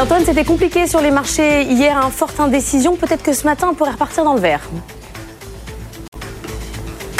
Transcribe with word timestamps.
Antoine, 0.00 0.24
c'était 0.24 0.46
compliqué 0.46 0.86
sur 0.86 1.02
les 1.02 1.10
marchés 1.10 1.64
hier, 1.64 1.94
un 1.98 2.08
forte 2.08 2.40
indécision. 2.40 2.96
Peut-être 2.96 3.22
que 3.22 3.34
ce 3.34 3.44
matin, 3.44 3.68
on 3.70 3.74
pourrait 3.74 3.90
repartir 3.90 4.24
dans 4.24 4.32
le 4.32 4.40
vert. 4.40 4.62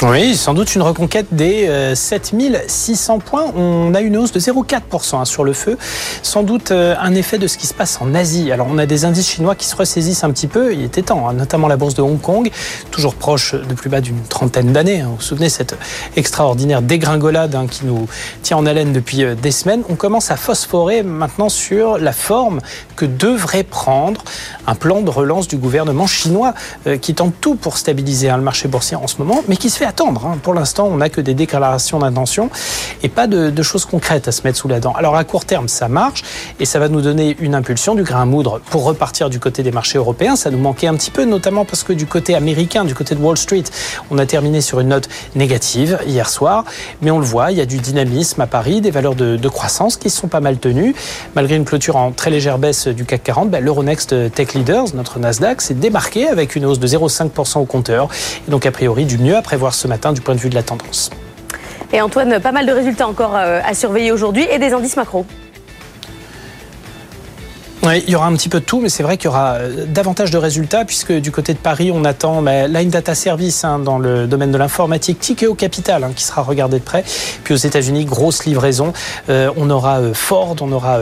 Oui, 0.03 0.35
sans 0.35 0.55
doute 0.55 0.73
une 0.73 0.81
reconquête 0.81 1.27
des 1.29 1.93
7600 1.93 3.13
euh, 3.13 3.19
points. 3.19 3.45
On 3.55 3.93
a 3.93 4.01
une 4.01 4.17
hausse 4.17 4.31
de 4.31 4.39
0,4% 4.39 5.17
hein, 5.17 5.25
sur 5.25 5.43
le 5.43 5.53
feu. 5.53 5.77
Sans 6.23 6.41
doute 6.41 6.71
euh, 6.71 6.95
un 6.99 7.13
effet 7.13 7.37
de 7.37 7.45
ce 7.45 7.55
qui 7.55 7.67
se 7.67 7.75
passe 7.75 7.99
en 8.01 8.15
Asie. 8.15 8.51
Alors 8.51 8.65
on 8.67 8.79
a 8.79 8.87
des 8.87 9.05
indices 9.05 9.29
chinois 9.29 9.53
qui 9.53 9.67
se 9.67 9.75
ressaisissent 9.75 10.23
un 10.23 10.31
petit 10.31 10.47
peu. 10.47 10.73
Il 10.73 10.83
était 10.83 11.03
temps, 11.03 11.29
hein, 11.29 11.33
notamment 11.33 11.67
la 11.67 11.77
bourse 11.77 11.93
de 11.93 12.01
Hong 12.01 12.19
Kong, 12.19 12.49
toujours 12.89 13.13
proche 13.13 13.53
de 13.53 13.73
plus 13.75 13.91
bas 13.91 14.01
d'une 14.01 14.19
trentaine 14.23 14.73
d'années. 14.73 15.01
Hein. 15.01 15.09
Vous 15.09 15.17
vous 15.17 15.21
souvenez 15.21 15.49
cette 15.49 15.77
extraordinaire 16.15 16.81
dégringolade 16.81 17.55
qui 17.69 17.85
nous 17.85 18.07
tient 18.41 18.57
en 18.57 18.65
haleine 18.65 18.93
depuis 18.93 19.23
euh, 19.23 19.35
des 19.35 19.51
semaines. 19.51 19.83
On 19.87 19.95
commence 19.95 20.31
à 20.31 20.35
phosphorer 20.35 21.03
maintenant 21.03 21.49
sur 21.49 21.99
la 21.99 22.11
forme 22.11 22.59
que 22.95 23.05
devrait 23.05 23.63
prendre 23.63 24.23
un 24.65 24.73
plan 24.73 25.01
de 25.01 25.11
relance 25.11 25.47
du 25.47 25.57
gouvernement 25.57 26.07
chinois 26.07 26.55
qui 27.01 27.13
tente 27.13 27.33
tout 27.39 27.55
pour 27.55 27.77
stabiliser 27.77 28.29
le 28.29 28.41
marché 28.41 28.67
boursier 28.67 28.97
en 28.97 29.07
ce 29.07 29.17
moment, 29.17 29.43
mais 29.47 29.57
qui 29.57 29.69
se 29.69 29.77
fait 29.77 29.90
Hein. 29.99 30.37
Pour 30.41 30.53
l'instant, 30.53 30.87
on 30.91 30.97
n'a 30.97 31.09
que 31.09 31.21
des 31.21 31.33
déclarations 31.33 31.99
d'intention 31.99 32.49
et 33.03 33.09
pas 33.09 33.27
de, 33.27 33.61
choses 33.61 33.85
concrètes 33.85 34.27
à 34.27 34.31
se 34.31 34.41
mettre 34.43 34.57
sous 34.57 34.67
la 34.67 34.79
dent. 34.79 34.93
Alors 34.93 35.15
à 35.15 35.23
court 35.23 35.45
terme, 35.45 35.67
ça 35.67 35.87
marche 35.87 36.23
et 36.59 36.65
ça 36.65 36.79
va 36.79 36.89
nous 36.89 37.01
donner 37.01 37.35
une 37.39 37.53
impulsion 37.53 37.93
du 37.93 38.03
grain 38.03 38.23
à 38.23 38.25
moudre 38.25 38.59
pour 38.71 38.83
repartir 38.83 39.29
du 39.29 39.39
côté 39.39 39.61
des 39.61 39.71
marchés 39.71 39.97
européens. 39.97 40.35
Ça 40.35 40.49
nous 40.49 40.57
manquait 40.57 40.87
un 40.87 40.95
petit 40.95 41.11
peu, 41.11 41.25
notamment 41.25 41.63
parce 41.63 41.83
que 41.83 41.93
du 41.93 42.07
côté 42.07 42.33
américain, 42.33 42.85
du 42.85 42.95
côté 42.95 43.13
de 43.13 43.21
Wall 43.21 43.37
Street, 43.37 43.63
on 44.09 44.17
a 44.17 44.25
terminé 44.25 44.61
sur 44.61 44.79
une 44.79 44.89
note 44.89 45.09
négative 45.35 45.99
hier 46.07 46.27
soir. 46.29 46.65
Mais 47.01 47.11
on 47.11 47.19
le 47.19 47.25
voit, 47.25 47.51
il 47.51 47.57
y 47.57 47.61
a 47.61 47.65
du 47.65 47.77
dynamisme 47.77 48.41
à 48.41 48.47
Paris, 48.47 48.81
des 48.81 48.91
valeurs 48.91 49.15
de, 49.15 49.49
croissance 49.49 49.97
qui 49.97 50.09
sont 50.09 50.27
pas 50.27 50.39
mal 50.39 50.57
tenues. 50.57 50.95
Malgré 51.35 51.55
une 51.55 51.65
clôture 51.65 51.97
en 51.97 52.11
très 52.11 52.29
légère 52.29 52.57
baisse 52.57 52.87
du 52.87 53.05
CAC 53.05 53.23
40, 53.23 53.49
ben, 53.49 53.63
l'Euronext 53.63 54.33
Tech 54.33 54.53
Leaders, 54.53 54.95
notre 54.95 55.19
Nasdaq, 55.19 55.61
s'est 55.61 55.73
démarqué 55.73 56.27
avec 56.27 56.55
une 56.55 56.65
hausse 56.65 56.79
de 56.79 56.87
0,5% 56.87 57.59
au 57.59 57.65
compteur. 57.65 58.07
Et 58.47 58.51
donc 58.51 58.65
a 58.65 58.71
priori 58.71 59.05
du 59.05 59.17
mieux 59.17 59.35
à 59.35 59.41
prévoir 59.41 59.73
ce 59.81 59.87
matin 59.87 60.13
du 60.13 60.21
point 60.21 60.35
de 60.35 60.39
vue 60.39 60.49
de 60.49 60.55
la 60.55 60.63
tendance. 60.63 61.09
Et 61.91 62.01
Antoine, 62.01 62.39
pas 62.39 62.51
mal 62.51 62.65
de 62.65 62.71
résultats 62.71 63.07
encore 63.07 63.35
euh, 63.35 63.59
à 63.65 63.73
surveiller 63.73 64.11
aujourd'hui 64.11 64.47
et 64.49 64.59
des 64.59 64.73
indices 64.73 64.95
macro. 64.95 65.25
Oui, 67.83 68.03
il 68.05 68.13
y 68.13 68.15
aura 68.15 68.27
un 68.27 68.33
petit 68.35 68.47
peu 68.47 68.59
de 68.59 68.65
tout, 68.65 68.79
mais 68.79 68.89
c'est 68.89 69.01
vrai 69.01 69.17
qu'il 69.17 69.25
y 69.25 69.27
aura 69.29 69.53
euh, 69.55 69.85
davantage 69.87 70.29
de 70.29 70.37
résultats 70.37 70.85
puisque 70.85 71.13
du 71.13 71.31
côté 71.31 71.53
de 71.53 71.57
Paris, 71.57 71.91
on 71.91 72.05
attend 72.05 72.43
bah, 72.43 72.67
Line 72.67 72.91
Data 72.91 73.15
Service 73.15 73.63
hein, 73.63 73.79
dans 73.79 73.97
le 73.97 74.27
domaine 74.27 74.51
de 74.51 74.57
l'informatique, 74.59 75.19
Tikeo 75.19 75.55
Capital 75.55 76.03
hein, 76.03 76.11
qui 76.15 76.23
sera 76.23 76.43
regardé 76.43 76.77
de 76.77 76.83
près. 76.83 77.03
Puis 77.43 77.55
aux 77.55 77.57
États-Unis, 77.57 78.05
grosse 78.05 78.45
livraison. 78.45 78.93
Euh, 79.29 79.49
on 79.57 79.71
aura 79.71 79.97
euh, 79.97 80.13
Ford, 80.13 80.55
on 80.61 80.71
aura 80.71 80.99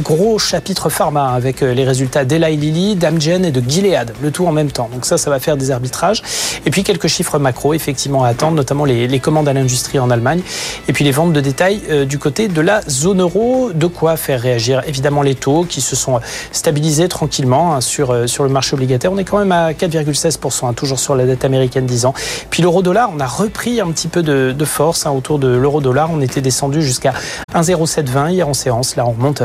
gros 0.00 0.38
chapitre 0.38 0.88
pharma 0.88 1.32
avec 1.32 1.60
les 1.60 1.84
résultats 1.84 2.24
d'Eli 2.24 2.56
Lilly, 2.56 2.96
d'Amgen 2.96 3.44
et 3.44 3.50
de 3.50 3.62
Gilead, 3.68 4.14
le 4.22 4.30
tout 4.30 4.46
en 4.46 4.52
même 4.52 4.70
temps. 4.70 4.88
Donc 4.90 5.04
ça, 5.04 5.18
ça 5.18 5.28
va 5.28 5.38
faire 5.38 5.58
des 5.58 5.70
arbitrages. 5.70 6.22
Et 6.64 6.70
puis 6.70 6.82
quelques 6.82 7.08
chiffres 7.08 7.38
macro 7.38 7.74
effectivement 7.74 8.24
à 8.24 8.28
attendre, 8.28 8.56
notamment 8.56 8.86
les, 8.86 9.06
les 9.06 9.20
commandes 9.20 9.48
à 9.48 9.52
l'industrie 9.52 9.98
en 9.98 10.10
Allemagne. 10.10 10.40
Et 10.88 10.94
puis 10.94 11.04
les 11.04 11.12
ventes 11.12 11.34
de 11.34 11.40
détail 11.40 12.06
du 12.06 12.18
côté 12.18 12.48
de 12.48 12.60
la 12.62 12.80
zone 12.88 13.20
euro. 13.20 13.70
De 13.74 13.86
quoi 13.86 14.16
faire 14.16 14.40
réagir 14.40 14.82
évidemment 14.86 15.22
les 15.22 15.34
taux 15.34 15.64
qui 15.64 15.82
se 15.82 15.94
sont 15.94 16.21
stabilisé 16.52 17.08
tranquillement 17.08 17.74
hein, 17.74 17.80
sur, 17.80 18.10
euh, 18.10 18.26
sur 18.26 18.44
le 18.44 18.50
marché 18.50 18.74
obligataire. 18.74 19.12
On 19.12 19.18
est 19.18 19.24
quand 19.24 19.38
même 19.38 19.52
à 19.52 19.72
4,16%, 19.72 20.68
hein, 20.68 20.72
toujours 20.72 20.98
sur 20.98 21.14
la 21.14 21.26
dette 21.26 21.44
américaine 21.44 21.86
10 21.86 22.06
ans. 22.06 22.14
Puis 22.50 22.62
l'euro-dollar, 22.62 23.10
on 23.14 23.20
a 23.20 23.26
repris 23.26 23.80
un 23.80 23.90
petit 23.90 24.08
peu 24.08 24.22
de, 24.22 24.64
force 24.64 25.06
hein, 25.06 25.10
autour 25.10 25.38
de 25.38 25.48
l'euro-dollar. 25.48 26.10
On 26.12 26.20
était 26.20 26.40
descendu 26.40 26.82
jusqu'à 26.82 27.12
1,0720 27.54 28.30
hier 28.30 28.48
en 28.48 28.54
séance. 28.54 28.96
Là, 28.96 29.04
on 29.06 29.12
remonte 29.12 29.42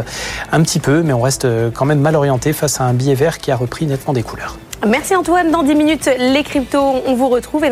un 0.52 0.62
petit 0.62 0.80
peu, 0.80 1.02
mais 1.02 1.14
on 1.14 1.22
reste 1.22 1.46
euh, 1.46 1.70
quand 1.74 1.86
même 1.86 2.00
mal 2.00 2.16
orienté 2.16 2.54
face 2.54 2.80
à 2.80 2.84
un 2.84 2.94
billet 2.94 3.16
vert 3.16 3.40
qui 3.40 3.52
a 3.52 3.56
repris 3.56 3.86
nettement 3.86 4.14
des 4.14 4.24
couleurs. 4.24 4.58
Merci 4.86 5.16
Antoine. 5.16 5.52
Dans 5.52 5.64
10 5.64 5.76
minutes, 5.76 6.10
les 6.20 6.44
cryptos, 6.44 7.02
on 7.06 7.16
vous 7.16 7.30
retrouve. 7.30 7.66